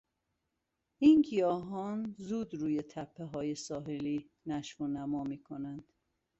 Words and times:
این 0.99 1.21
گیاهان 1.21 2.15
زود 2.17 2.53
روی 2.53 2.81
تپههای 2.81 3.55
ساحلی 3.55 4.29
نشو 4.45 4.83
و 4.83 4.87
نما 4.87 5.23
میکنند. 5.23 5.89